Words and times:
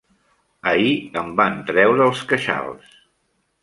Ahir 0.71 0.95
em 1.23 1.29
van 1.43 1.61
treure 1.71 2.07
els 2.09 2.27
queixals. 2.35 3.01